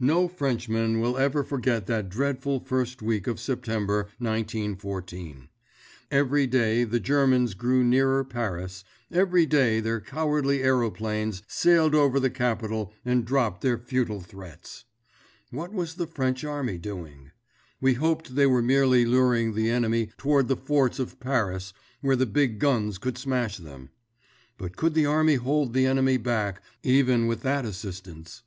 [0.00, 5.48] No Frenchman will ever forget that dreadful first week of September, 1914.
[6.10, 12.30] Every day the Germans grew nearer Paris, every day their cowardly aeroplanes sailed over the
[12.30, 14.86] capital and dropped their futile threats.
[15.52, 17.30] What was the French army doing?
[17.80, 22.26] We hoped they were merely luring the enemy toward the forts of Paris where the
[22.26, 23.90] big guns could smash them.
[24.58, 28.42] But could the army hold the enemy back, even with that assistance?